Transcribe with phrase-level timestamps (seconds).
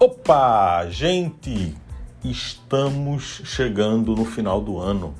[0.00, 1.74] Opa, gente,
[2.22, 5.12] estamos chegando no final do ano.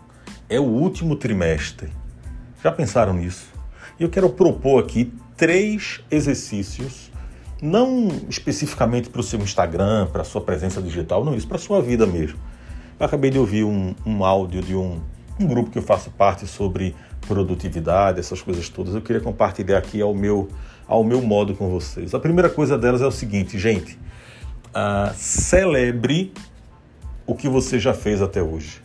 [0.49, 1.89] É o último trimestre.
[2.63, 3.53] Já pensaram nisso?
[3.99, 7.11] Eu quero propor aqui três exercícios,
[7.61, 11.61] não especificamente para o seu Instagram, para a sua presença digital, não, isso para a
[11.61, 12.39] sua vida mesmo.
[13.01, 15.01] Eu acabei de ouvir um, um áudio de um,
[15.41, 16.95] um grupo que eu faço parte sobre
[17.27, 18.95] produtividade, essas coisas todas.
[18.95, 20.49] Eu queria compartilhar aqui ao meu,
[20.87, 22.15] ao meu modo com vocês.
[22.15, 23.99] A primeira coisa delas é o seguinte, gente
[24.69, 26.33] uh, celebre
[27.27, 28.83] o que você já fez até hoje.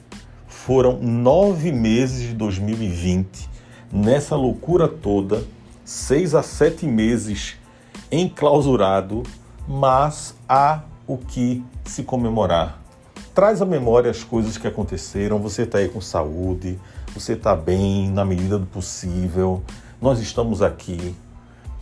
[0.48, 3.50] Foram nove meses de 2020,
[3.92, 5.44] nessa loucura toda,
[5.84, 7.58] seis a sete meses
[8.12, 9.24] enclausurado,
[9.68, 12.82] mas há o que se comemorar.
[13.34, 15.40] Traz à memória as coisas que aconteceram.
[15.40, 16.80] Você está aí com saúde,
[17.14, 19.64] você está bem na medida do possível.
[20.02, 21.16] Nós estamos aqui,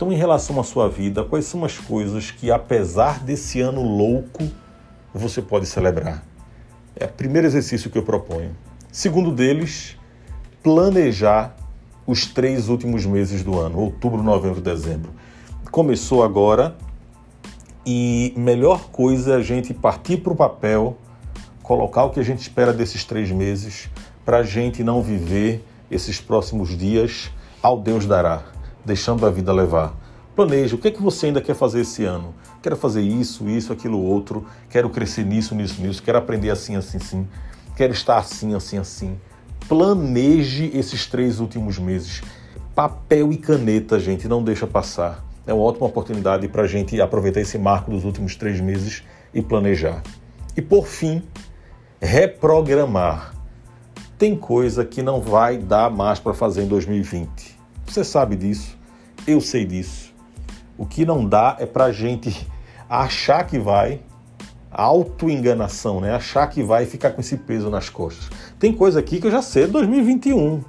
[0.02, 4.50] então, em relação à sua vida, quais são as coisas que, apesar desse ano louco,
[5.14, 6.24] você pode celebrar?
[6.96, 8.50] É o primeiro exercício que eu proponho.
[8.90, 9.96] Segundo deles,
[10.60, 11.54] planejar
[12.04, 15.12] os três últimos meses do ano, outubro, novembro, dezembro.
[15.70, 16.76] Começou agora
[17.86, 20.98] e melhor coisa é a gente partir para o papel,
[21.62, 23.88] colocar o que a gente espera desses três meses,
[24.24, 27.30] para a gente não viver esses próximos dias
[27.62, 28.50] ao Deus dará
[28.84, 29.94] deixando a vida levar.
[30.34, 32.34] Planeje o que é que você ainda quer fazer esse ano.
[32.62, 34.46] Quero fazer isso, isso, aquilo, outro.
[34.70, 36.02] Quero crescer nisso, nisso, nisso.
[36.02, 37.28] Quero aprender assim, assim, assim.
[37.76, 39.20] Quero estar assim, assim, assim.
[39.68, 42.22] Planeje esses três últimos meses.
[42.74, 45.22] Papel e caneta, gente, não deixa passar.
[45.46, 49.02] É uma ótima oportunidade para a gente aproveitar esse marco dos últimos três meses
[49.34, 50.02] e planejar.
[50.56, 51.22] E por fim,
[52.00, 53.34] reprogramar.
[54.16, 57.61] Tem coisa que não vai dar mais para fazer em 2020
[57.92, 58.76] você sabe disso,
[59.26, 60.12] eu sei disso.
[60.78, 62.48] O que não dá é para gente
[62.88, 64.00] achar que vai,
[64.70, 66.14] autoenganação, né?
[66.14, 68.30] Achar que vai ficar com esse peso nas costas.
[68.58, 70.62] Tem coisa aqui que eu já sei, 2021.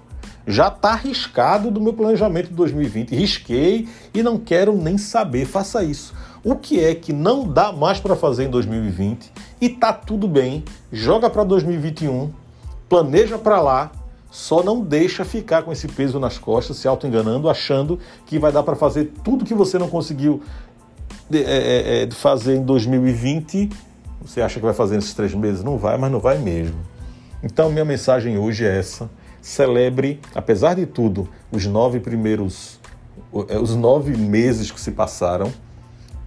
[0.46, 3.16] Já está arriscado do meu planejamento de 2020.
[3.16, 5.46] Risquei e não quero nem saber.
[5.46, 6.14] Faça isso.
[6.44, 9.32] O que é que não dá mais para fazer em 2020
[9.62, 10.66] e tá tudo bem.
[10.92, 12.30] Joga para 2021,
[12.90, 13.90] planeja para lá
[14.34, 18.64] só não deixa ficar com esse peso nas costas, se auto-enganando, achando que vai dar
[18.64, 20.42] para fazer tudo que você não conseguiu
[21.32, 23.70] é, é, é, fazer em 2020.
[24.24, 25.64] Você acha que vai fazer nesses três meses?
[25.64, 26.78] Não vai, mas não vai mesmo.
[27.44, 29.08] Então, minha mensagem hoje é essa.
[29.40, 32.80] Celebre, apesar de tudo, os nove primeiros,
[33.32, 35.54] os nove meses que se passaram.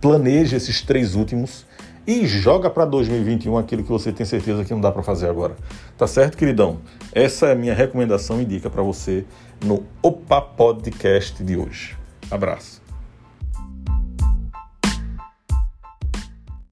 [0.01, 1.67] Planeje esses três últimos
[2.07, 5.57] e joga para 2021 aquilo que você tem certeza que não dá para fazer agora.
[5.99, 6.79] Tá certo, queridão?
[7.13, 9.25] Essa é a minha recomendação e dica para você
[9.65, 11.97] no Opa Podcast de hoje.
[12.31, 12.86] Abraço.